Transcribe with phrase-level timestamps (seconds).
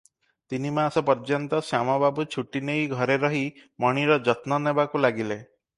[0.51, 3.45] ତିନିମାସ ପର୍ଯ୍ୟନ୍ତ ଶ୍ୟାମବାବୁ ଛୁଟି ନେଇ ଘରେ ରହି
[3.87, 5.41] ମଣିର ଯତ୍ନ ନେବାକୁ ଲାଗିଲେ।